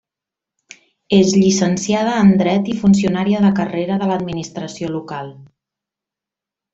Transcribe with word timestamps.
És 1.17 1.33
llicenciada 1.41 2.15
en 2.23 2.31
Dret 2.41 2.71
i 2.75 2.79
funcionària 2.85 3.43
de 3.47 3.51
carrera 3.63 3.99
de 4.05 4.09
l'administració 4.13 4.91
local. 4.99 5.31